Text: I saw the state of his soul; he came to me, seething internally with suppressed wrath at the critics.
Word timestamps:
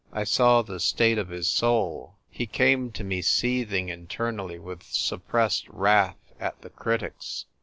I 0.11 0.23
saw 0.23 0.63
the 0.63 0.79
state 0.79 1.19
of 1.19 1.29
his 1.29 1.47
soul; 1.47 2.15
he 2.31 2.47
came 2.47 2.91
to 2.93 3.03
me, 3.03 3.21
seething 3.21 3.89
internally 3.89 4.57
with 4.57 4.81
suppressed 4.81 5.69
wrath 5.69 6.17
at 6.39 6.59
the 6.63 6.71
critics. 6.71 7.45